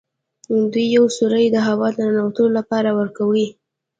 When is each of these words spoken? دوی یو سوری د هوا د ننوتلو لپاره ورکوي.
دوی 0.71 0.85
یو 0.97 1.05
سوری 1.17 1.45
د 1.51 1.57
هوا 1.67 1.87
د 1.93 1.97
ننوتلو 2.07 2.49
لپاره 2.57 2.89
ورکوي. 2.99 3.47